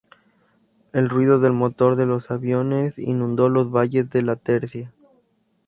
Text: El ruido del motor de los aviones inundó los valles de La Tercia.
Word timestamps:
El 0.93 1.09
ruido 1.09 1.37
del 1.39 1.53
motor 1.53 1.95
de 1.95 2.07
los 2.07 2.31
aviones 2.31 2.97
inundó 2.97 3.49
los 3.49 3.71
valles 3.71 4.09
de 4.09 4.23
La 4.23 4.35
Tercia. 4.35 4.91